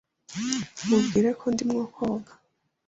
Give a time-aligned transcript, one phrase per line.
[0.87, 2.31] Mubwire ko ndimo koga.